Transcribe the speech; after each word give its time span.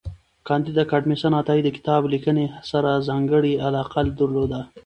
کانديد 0.47 0.75
اکاډميسن 0.83 1.33
عطایي 1.41 1.61
د 1.63 1.69
کتاب 1.77 2.01
لیکنې 2.13 2.45
سره 2.71 3.03
ځانګړی 3.07 3.53
علاقه 3.67 4.01
درلوده. 4.19 4.61